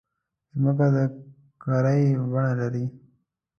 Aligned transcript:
مځکه 0.61 0.87
د 0.93 0.97
کُرې 1.63 2.01
بڼه 2.31 2.53
لري. 2.59 2.85